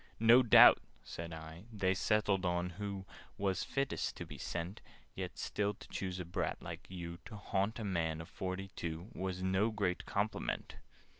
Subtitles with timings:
[0.19, 3.05] "No doubt," said I, "they settled who
[3.37, 4.81] Was fittest to be sent
[5.13, 9.11] Yet still to choose a brat like you, To haunt a man of forty two,
[9.13, 10.77] Was no great compliment!"